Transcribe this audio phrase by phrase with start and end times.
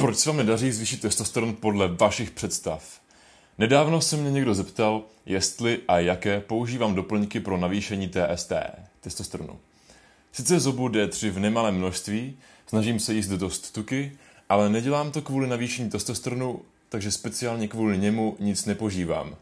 [0.00, 3.00] Proč se vám nedaří zvýšit testosteron podle vašich představ?
[3.58, 8.52] Nedávno se mě někdo zeptal, jestli a jaké používám doplňky pro navýšení TST,
[9.00, 9.58] testosteronu.
[10.32, 12.36] Sice zobu D3 v nemalém množství,
[12.66, 14.12] snažím se jíst dost tuky,
[14.48, 19.36] ale nedělám to kvůli navýšení testosteronu, takže speciálně kvůli němu nic nepožívám.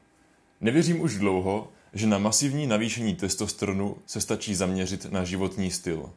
[0.61, 6.11] Nevěřím už dlouho, že na masivní navýšení testosteronu se stačí zaměřit na životní styl.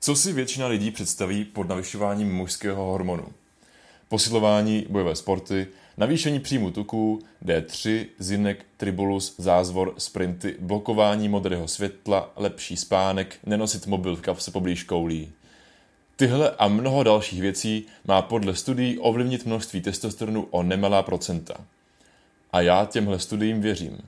[0.00, 3.26] Co si většina lidí představí pod navyšováním mužského hormonu?
[4.14, 12.76] Posilování, bojové sporty, navýšení příjmu tuků, D3, zinek, tribulus, zázvor, sprinty, blokování modrého světla, lepší
[12.76, 15.32] spánek, nenosit mobil v kapse poblíž koulí.
[16.16, 21.54] Tyhle a mnoho dalších věcí má podle studií ovlivnit množství testosteronu o nemalá procenta.
[22.52, 23.98] A já těmhle studiím věřím.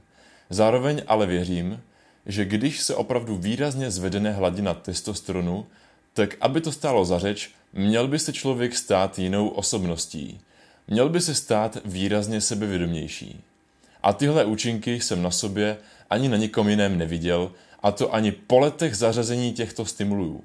[0.50, 1.80] Zároveň ale věřím,
[2.26, 5.66] že když se opravdu výrazně zvedene hladina testosteronu,
[6.16, 10.40] tak aby to stálo za řeč, měl by se člověk stát jinou osobností.
[10.88, 13.40] Měl by se stát výrazně sebevědomější.
[14.02, 15.76] A tyhle účinky jsem na sobě
[16.10, 20.44] ani na nikom jiném neviděl, a to ani po letech zařazení těchto stimulů.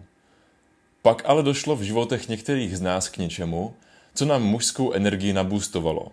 [1.01, 3.73] Pak ale došlo v životech některých z nás k něčemu,
[4.13, 6.11] co nám mužskou energii nabůstovalo.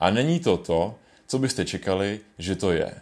[0.00, 0.94] A není to to,
[1.26, 2.94] co byste čekali, že to je.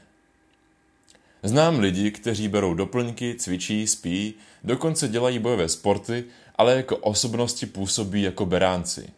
[1.42, 6.24] Znám lidi, kteří berou doplňky, cvičí, spí, dokonce dělají bojové sporty,
[6.56, 9.10] ale jako osobnosti působí jako beránci.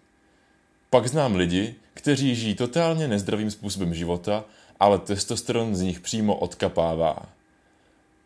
[0.90, 4.44] Pak znám lidi, kteří žijí totálně nezdravým způsobem života,
[4.80, 7.28] ale testosteron z nich přímo odkapává.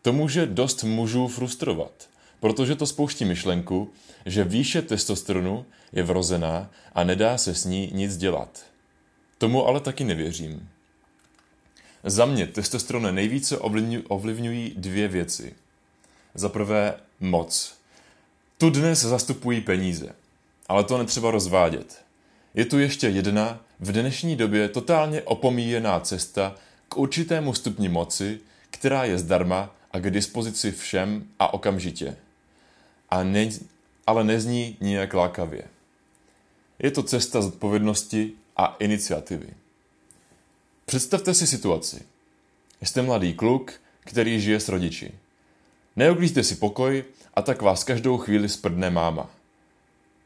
[0.01, 3.89] To může dost mužů frustrovat, protože to spouští myšlenku,
[4.25, 8.65] že výše testosteronu je vrozená a nedá se s ní nic dělat.
[9.37, 10.69] Tomu ale taky nevěřím.
[12.03, 13.57] Za mě testosteron nejvíce
[14.07, 15.55] ovlivňují dvě věci.
[16.35, 17.77] Za prvé moc.
[18.57, 20.15] Tu dnes zastupují peníze,
[20.67, 22.01] ale to netřeba rozvádět.
[22.53, 26.55] Je tu ještě jedna, v dnešní době totálně opomíjená cesta
[26.89, 28.39] k určitému stupni moci,
[28.69, 32.17] která je zdarma a k dispozici všem a okamžitě.
[33.09, 33.49] A ne,
[34.07, 35.63] ale nezní nijak lákavě.
[36.79, 39.47] Je to cesta zodpovědnosti a iniciativy.
[40.89, 42.01] Představte si situaci.
[42.81, 45.11] Jste mladý kluk, který žije s rodiči.
[45.95, 47.03] Neuklízte si pokoj
[47.33, 49.29] a tak vás každou chvíli sprdne máma.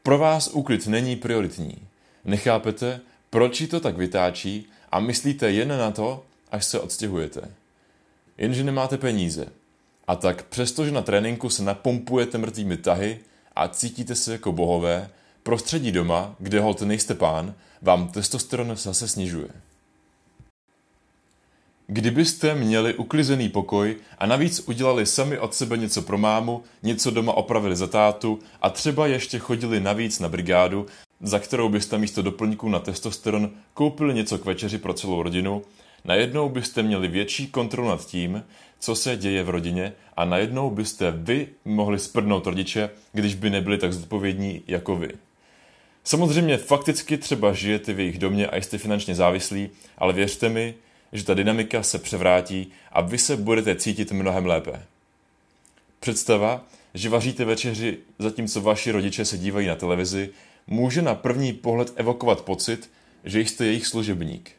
[0.02, 1.78] Pro vás úklid není prioritní.
[2.24, 7.50] Nechápete, proč ji to tak vytáčí a myslíte jen na to, až se odstěhujete.
[8.38, 9.46] Jenže nemáte peníze.
[10.06, 13.18] A tak přestože na tréninku se napompujete mrtvými tahy
[13.56, 15.10] a cítíte se jako bohové,
[15.42, 19.48] prostředí doma, kde hold nejste pán, vám testosteron zase snižuje.
[21.94, 27.32] Kdybyste měli uklizený pokoj a navíc udělali sami od sebe něco pro mámu, něco doma
[27.32, 30.86] opravili za tátu a třeba ještě chodili navíc na brigádu,
[31.20, 35.62] za kterou byste místo doplňků na testosteron koupili něco k večeři pro celou rodinu,
[36.04, 38.44] najednou byste měli větší kontrolu nad tím,
[38.80, 43.78] co se děje v rodině a najednou byste vy mohli sprdnout rodiče, když by nebyli
[43.78, 45.08] tak zodpovědní jako vy.
[46.04, 50.74] Samozřejmě fakticky třeba žijete v jejich domě a jste finančně závislí, ale věřte mi,
[51.12, 54.82] že ta dynamika se převrátí a vy se budete cítit mnohem lépe.
[56.00, 56.64] Představa,
[56.94, 60.30] že vaříte večeři, zatímco vaši rodiče se dívají na televizi,
[60.66, 62.90] může na první pohled evokovat pocit,
[63.24, 64.50] že jste jejich služebník.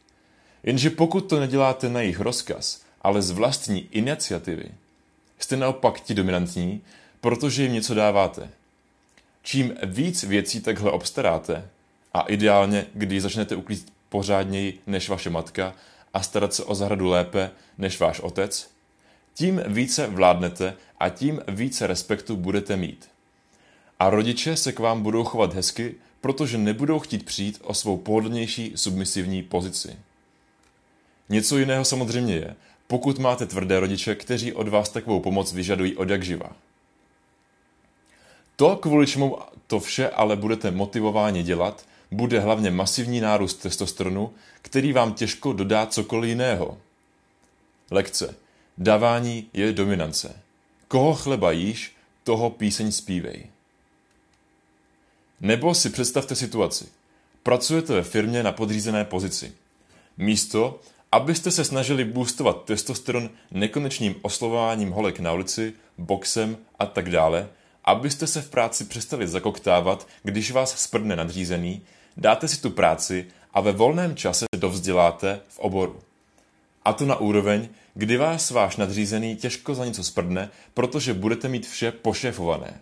[0.63, 4.65] Jenže pokud to neděláte na jejich rozkaz, ale z vlastní iniciativy,
[5.39, 6.81] jste naopak ti dominantní,
[7.21, 8.49] protože jim něco dáváte.
[9.43, 11.69] Čím víc věcí takhle obstaráte,
[12.13, 15.73] a ideálně, když začnete uklízet pořádněji než vaše matka
[16.13, 18.69] a starat se o zahradu lépe než váš otec,
[19.33, 23.09] tím více vládnete a tím více respektu budete mít.
[23.99, 28.73] A rodiče se k vám budou chovat hezky, protože nebudou chtít přijít o svou pohodlnější
[28.75, 29.95] submisivní pozici.
[31.29, 32.55] Něco jiného samozřejmě je,
[32.87, 36.49] pokud máte tvrdé rodiče, kteří od vás takovou pomoc vyžadují od jak živa.
[38.55, 39.37] To, kvůli čemu
[39.67, 45.85] to vše ale budete motivováni dělat, bude hlavně masivní nárůst testosteronu, který vám těžko dodá
[45.85, 46.77] cokoliv jiného.
[47.91, 48.35] Lekce.
[48.77, 50.35] Davání je dominance.
[50.87, 53.45] Koho chleba jíš, toho píseň zpívej.
[55.41, 56.85] Nebo si představte situaci.
[57.43, 59.53] Pracujete ve firmě na podřízené pozici.
[60.17, 60.79] Místo,
[61.11, 67.49] abyste se snažili boostovat testosteron nekonečným oslovováním holek na ulici, boxem a tak dále,
[67.85, 71.81] abyste se v práci přestali zakoktávat, když vás sprdne nadřízený,
[72.17, 75.99] dáte si tu práci a ve volném čase dovzděláte v oboru.
[76.85, 81.67] A to na úroveň, kdy vás váš nadřízený těžko za něco sprdne, protože budete mít
[81.67, 82.79] vše pošéfované.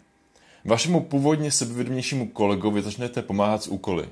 [0.66, 4.10] vašemu původně sebevědomějšímu kolegovi začnete pomáhat s úkoly.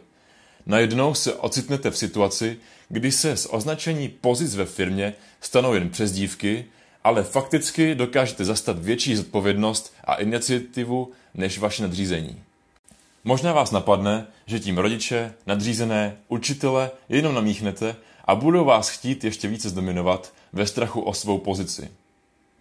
[0.66, 2.58] Najednou se ocitnete v situaci,
[2.90, 6.66] kdy se z označení pozic ve firmě stanou jen přezdívky,
[7.04, 12.44] ale fakticky dokážete zastat větší zodpovědnost a iniciativu než vaše nadřízení.
[13.30, 17.96] Možná vás napadne, že tím rodiče, nadřízené, učitele jenom namíchnete
[18.26, 21.92] a budou vás chtít ještě více zdominovat ve strachu o svou pozici.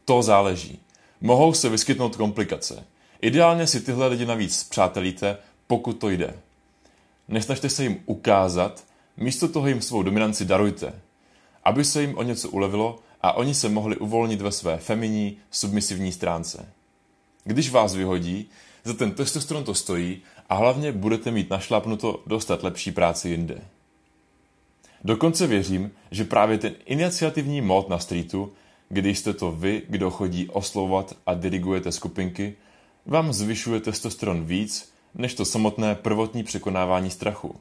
[0.05, 0.79] To záleží.
[1.21, 2.85] Mohou se vyskytnout komplikace.
[3.21, 6.35] Ideálně si tyhle lidi navíc přátelíte, pokud to jde.
[7.29, 8.85] Nesnažte se jim ukázat,
[9.17, 10.93] místo toho jim svou dominanci darujte,
[11.65, 16.13] aby se jim o něco ulevilo a oni se mohli uvolnit ve své feminní, submisivní
[16.13, 16.69] stránce.
[17.45, 18.51] Když vás vyhodí,
[18.85, 23.61] za ten testosteron to stojí a hlavně budete mít našlápnuto dostat lepší práci jinde.
[25.05, 28.53] Dokonce věřím, že právě ten iniciativní mod na streetu,
[28.89, 32.55] když jste to vy, kdo chodí oslovovat a dirigujete skupinky,
[33.07, 37.57] vám zvyšuje testosteron víc, než to samotné prvotní překonávání strachu.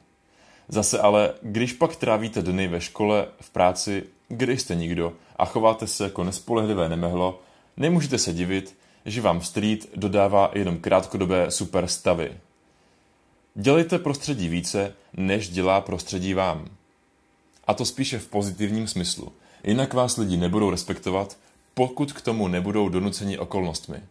[0.68, 5.86] Zase ale, když pak trávíte dny ve škole, v práci, kde jste nikdo a chováte
[5.86, 7.40] se jako nespolehlivé nemehlo,
[7.76, 8.76] nemůžete se divit,
[9.10, 12.36] že vám street dodává jenom krátkodobé super stavy.
[13.54, 16.68] Dělejte prostředí více, než dělá prostředí vám.
[17.66, 19.32] A to spíše v pozitivním smyslu.
[19.64, 21.36] Jinak vás lidi nebudou respektovat,
[21.74, 24.02] pokud k tomu nebudou donuceni okolnostmi.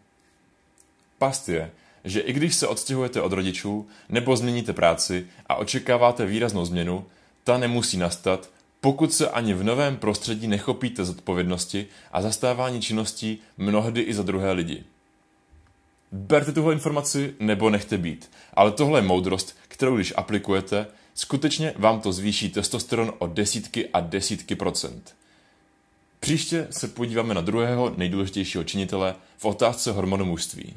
[1.18, 1.72] Past je,
[2.04, 7.06] že i když se odstěhujete od rodičů nebo změníte práci a očekáváte výraznou změnu,
[7.44, 8.50] ta nemusí nastat,
[8.88, 14.52] pokud se ani v novém prostředí nechopíte zodpovědnosti a zastávání činností mnohdy i za druhé
[14.52, 14.84] lidi.
[16.12, 22.02] Berte tuhle informaci nebo nechte být, ale tohle je moudrost, kterou když aplikujete, skutečně vám
[22.02, 25.16] to zvýší testosteron o desítky a desítky procent.
[26.20, 30.74] Příště se podíváme na druhého nejdůležitějšího činitele v otázce hormonu mužství.